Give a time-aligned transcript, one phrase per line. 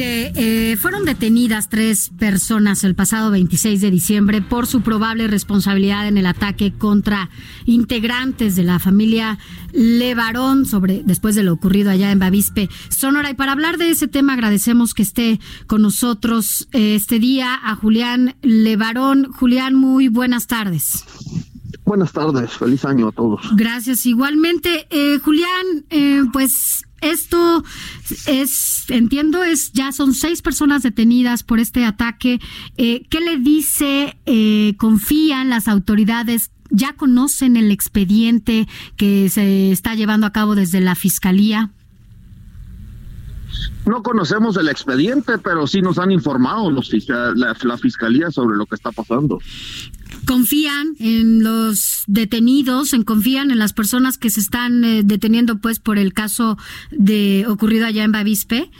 [0.00, 6.08] Mire, eh, fueron detenidas tres personas el pasado 26 de diciembre por su probable responsabilidad
[6.08, 7.28] en el ataque contra
[7.66, 9.38] integrantes de la familia
[9.74, 13.28] Levarón sobre después de lo ocurrido allá en Bavispe, Sonora.
[13.28, 17.76] Y para hablar de ese tema agradecemos que esté con nosotros eh, este día a
[17.76, 19.30] Julián Levarón.
[19.30, 21.04] Julián, muy buenas tardes.
[21.84, 23.40] Buenas tardes, feliz año a todos.
[23.56, 24.06] Gracias.
[24.06, 27.64] Igualmente, eh, Julián, eh, pues esto
[28.26, 32.40] es, entiendo, es ya son seis personas detenidas por este ataque.
[32.76, 34.16] Eh, ¿Qué le dice?
[34.26, 36.50] Eh, ¿Confían las autoridades?
[36.70, 41.70] ¿Ya conocen el expediente que se está llevando a cabo desde la fiscalía?
[43.86, 48.66] No conocemos el expediente, pero sí nos han informado los la, la, fiscalía sobre lo
[48.66, 49.40] que está pasando.
[50.30, 52.92] ¿Confían en los detenidos?
[52.92, 56.56] ¿En confían en las personas que se están eh, deteniendo pues por el caso
[56.92, 58.70] de ocurrido allá en Bavispe?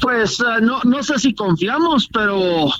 [0.00, 2.70] Pues uh, no, no sé si confiamos, pero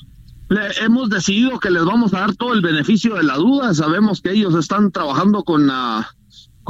[0.48, 3.75] le hemos decidido que les vamos a dar todo el beneficio de la duda.
[3.75, 6.15] Sabemos que ellos están trabajando con la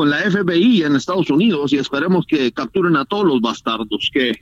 [0.01, 4.33] con la FBI en Estados Unidos y esperemos que capturen a todos los bastardos que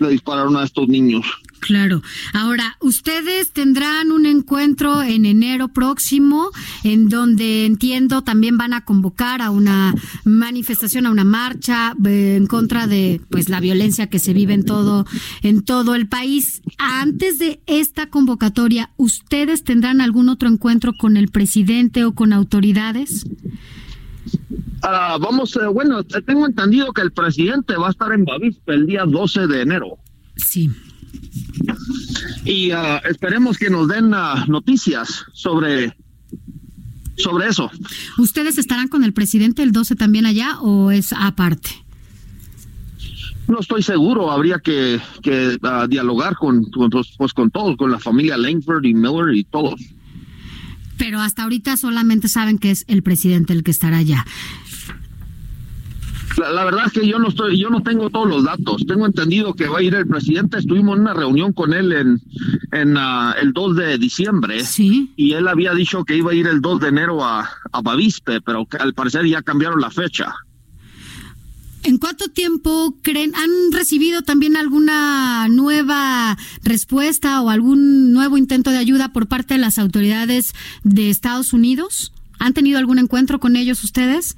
[0.00, 1.26] le dispararon a estos niños.
[1.60, 2.00] Claro.
[2.32, 6.48] Ahora, ustedes tendrán un encuentro en enero próximo
[6.82, 12.46] en donde entiendo también van a convocar a una manifestación, a una marcha eh, en
[12.46, 15.04] contra de pues la violencia que se vive en todo
[15.42, 16.62] en todo el país.
[16.78, 23.26] Antes de esta convocatoria, ¿ustedes tendrán algún otro encuentro con el presidente o con autoridades?
[24.82, 28.86] Uh, vamos, eh, bueno, tengo entendido que el presidente va a estar en Bavispe el
[28.86, 29.98] día 12 de enero.
[30.36, 30.70] Sí.
[32.44, 35.96] Y uh, esperemos que nos den uh, noticias sobre
[37.16, 37.70] sobre eso.
[38.18, 41.70] ¿Ustedes estarán con el presidente el 12 también allá o es aparte?
[43.48, 48.36] No estoy seguro, habría que, que dialogar con, con, pues, con todos, con la familia
[48.36, 49.80] Langford y Miller y todos.
[50.96, 54.24] Pero hasta ahorita solamente saben que es el presidente el que estará allá.
[56.38, 58.84] La, la, verdad es que yo no estoy, yo no tengo todos los datos.
[58.86, 60.58] Tengo entendido que va a ir el presidente.
[60.58, 62.20] Estuvimos en una reunión con él en,
[62.72, 64.64] en uh, el 2 de diciembre.
[64.64, 65.12] Sí.
[65.16, 68.40] Y él había dicho que iba a ir el 2 de enero a, a Bavispe,
[68.40, 70.34] pero que al parecer ya cambiaron la fecha.
[71.84, 73.34] ¿En cuánto tiempo creen?
[73.34, 79.60] ¿Han recibido también alguna nueva respuesta o algún nuevo intento de ayuda por parte de
[79.60, 80.52] las autoridades
[80.84, 82.12] de Estados Unidos?
[82.38, 84.36] ¿Han tenido algún encuentro con ellos ustedes?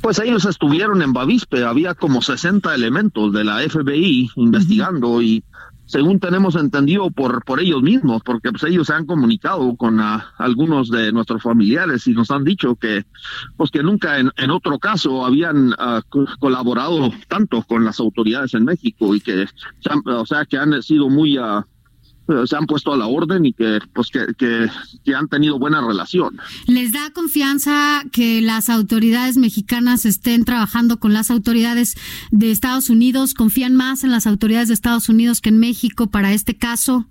[0.00, 5.24] Pues ellos estuvieron en Bavispe, había como 60 elementos de la FBI investigando uh -huh.
[5.24, 5.44] y
[5.86, 10.20] según tenemos entendido por por ellos mismos, porque pues ellos se han comunicado con uh,
[10.38, 13.04] algunos de nuestros familiares y nos han dicho que
[13.56, 16.00] pues que nunca en, en otro caso habían uh,
[16.38, 19.46] colaborado tanto con las autoridades en México y que
[20.06, 21.38] o sea que han sido muy
[22.46, 24.68] se han puesto a la orden y que pues que, que,
[25.04, 26.38] que, han tenido buena relación.
[26.66, 31.96] ¿Les da confianza que las autoridades mexicanas estén trabajando con las autoridades
[32.30, 33.34] de Estados Unidos?
[33.34, 37.06] ¿Confían más en las autoridades de Estados Unidos que en México para este caso?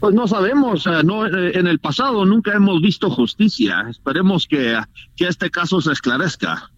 [0.00, 3.86] Pues no sabemos, no en el pasado nunca hemos visto justicia.
[3.90, 4.78] Esperemos que,
[5.16, 6.70] que este caso se esclarezca.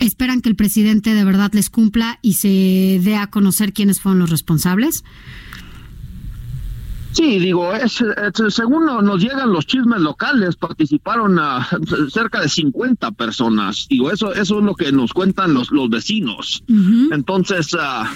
[0.00, 4.18] ¿Esperan que el presidente de verdad les cumpla y se dé a conocer quiénes fueron
[4.18, 5.04] los responsables?
[7.12, 11.68] Sí, digo, es, es, según nos llegan los chismes locales, participaron a
[12.10, 13.86] cerca de 50 personas.
[13.90, 16.62] Digo, eso, eso es lo que nos cuentan los, los vecinos.
[16.68, 17.14] Uh -huh.
[17.14, 18.06] Entonces, uh,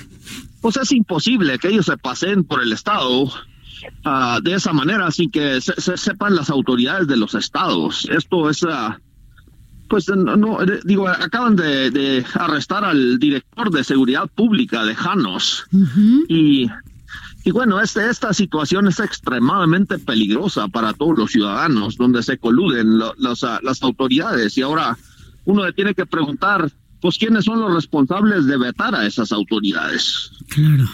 [0.60, 5.30] pues es imposible que ellos se pasen por el Estado uh, de esa manera, sin
[5.30, 8.08] que se, se, sepan las autoridades de los estados.
[8.10, 8.64] Esto es
[9.94, 15.78] pues no, digo, acaban de, de, arrestar al director de seguridad pública de Janos uh
[15.78, 16.24] -huh.
[16.28, 16.68] y,
[17.44, 22.98] y bueno, este, esta situación es extremadamente peligrosa para todos los ciudadanos, donde se coluden
[22.98, 24.98] lo, los, las autoridades y ahora
[25.44, 30.32] uno le tiene que preguntar, pues, quiénes son los responsables de vetar a esas autoridades.
[30.48, 30.90] Claro.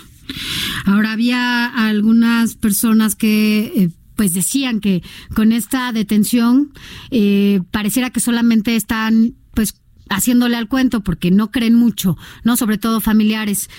[0.84, 3.72] Ahora había algunas personas que...
[3.74, 5.02] Eh pues decían que
[5.34, 6.74] con esta detención
[7.10, 9.80] eh, pareciera que solamente están pues
[10.10, 13.70] haciéndole al cuento porque no creen mucho, no sobre todo familiares.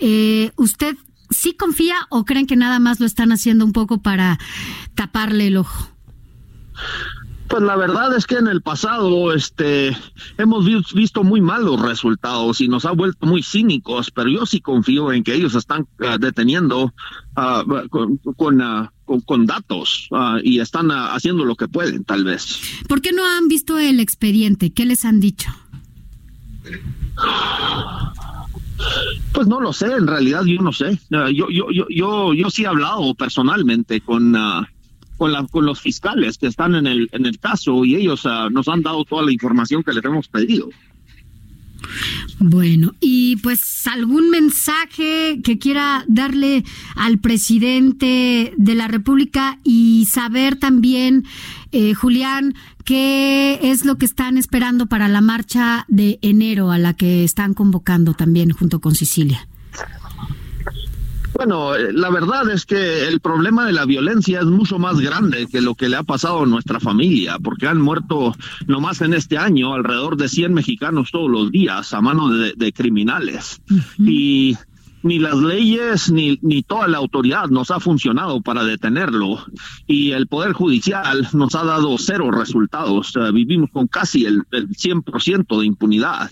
[0.00, 0.96] Eh, ¿Usted
[1.30, 4.40] sí confía o creen que nada más lo están haciendo un poco para
[4.96, 5.88] taparle el ojo?
[7.46, 9.96] Pues la verdad es que en el pasado este
[10.36, 15.12] hemos visto muy malos resultados y nos ha vuelto muy cínicos, pero yo sí confío
[15.12, 16.92] en que ellos están ah, deteniendo
[17.36, 17.62] ah,
[18.36, 20.08] con, ah, con, con, datos
[20.42, 22.60] y están haciendo lo que pueden, tal vez.
[22.88, 24.72] ¿Por qué no han visto el expediente?
[24.72, 25.48] ¿Qué les han dicho?
[29.32, 31.00] Pues no lo sé, en realidad yo no sé.
[31.10, 34.34] yo, yo, yo, yo, yo sí he hablado personalmente con
[35.16, 38.50] con, la, con los fiscales que están en el, en el caso y ellos uh,
[38.50, 40.68] nos han dado toda la información que les hemos pedido.
[42.38, 50.56] Bueno, y pues algún mensaje que quiera darle al presidente de la República y saber
[50.56, 51.24] también,
[51.72, 52.54] eh, Julián,
[52.84, 57.54] qué es lo que están esperando para la marcha de enero a la que están
[57.54, 59.48] convocando también junto con Sicilia.
[61.46, 65.46] Bueno, eh, la verdad es que el problema de la violencia es mucho más grande
[65.46, 68.34] que lo que le ha pasado a nuestra familia, porque han muerto
[68.66, 73.62] nomás en este año alrededor de 100 mexicanos todos los días a mano de, criminales.
[73.96, 74.56] Y
[75.04, 79.38] ni las leyes ni, ni toda la autoridad nos ha funcionado para detenerlo
[79.86, 83.14] y el Poder Judicial nos ha dado cero resultados.
[83.32, 86.28] vivimos con casi el, el 100% de impunidad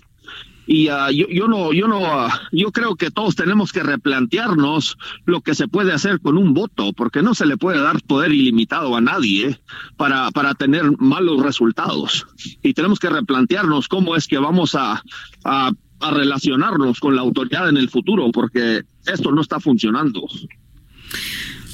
[0.67, 4.97] y uh, yo, yo no yo no uh, yo creo que todos tenemos que replantearnos
[5.25, 8.33] lo que se puede hacer con un voto porque no se le puede dar poder
[8.33, 9.61] ilimitado a nadie
[9.97, 12.27] para para tener malos resultados
[12.63, 15.03] y tenemos que replantearnos cómo es que vamos a,
[15.45, 15.71] a
[16.11, 20.27] relacionarnos con la autoridad en el futuro porque esto no está funcionando.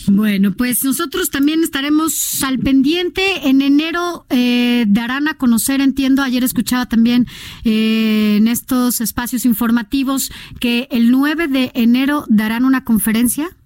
[0.06, 3.48] Bueno, pues nosotros también estaremos al pendiente.
[3.48, 7.26] En enero eh, darán a conocer, entiendo, ayer escuchaba también
[7.64, 13.56] eh, en estos espacios informativos que el 9 de enero darán una conferencia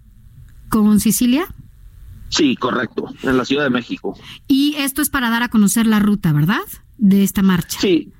[0.68, 1.46] con Sicilia.
[2.30, 4.18] Sí, correcto, en la Ciudad de México.
[4.48, 6.62] Y esto es para dar a conocer la ruta, ¿verdad?
[6.98, 7.78] De esta marcha.
[7.80, 8.12] Sí,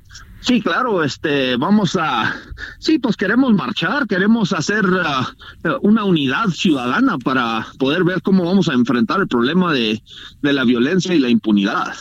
[0.46, 2.37] Sí, claro, este, vamos a,
[2.79, 8.69] sí, pues queremos marchar, queremos hacer uh, una unidad ciudadana para poder ver cómo vamos
[8.69, 10.02] a enfrentar el problema de,
[10.43, 11.94] de la violencia y la impunidad.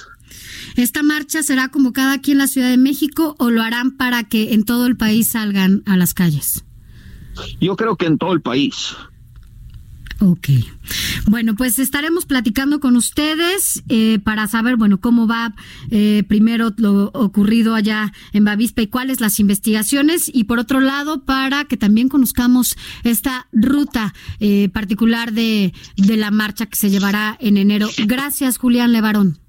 [0.75, 4.53] ¿Esta marcha será convocada aquí en la Ciudad de México o lo harán para que
[4.53, 6.65] en todo el país salgan a las calles?
[7.61, 8.93] Yo creo que en todo el país.
[10.19, 10.49] Ok.
[11.27, 15.55] Bueno, pues estaremos platicando con ustedes eh, para saber, bueno, cómo va
[15.89, 21.23] eh, primero lo ocurrido allá en Bavispa y cuáles las investigaciones y por otro lado
[21.23, 27.37] para que también conozcamos esta ruta eh, particular de, de la marcha que se llevará
[27.39, 27.89] en enero.
[28.05, 29.39] Gracias, Julián Levarón.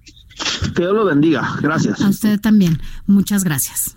[0.75, 1.57] Que Dios lo bendiga.
[1.61, 2.01] Gracias.
[2.01, 2.81] A usted también.
[3.07, 3.97] Muchas gracias.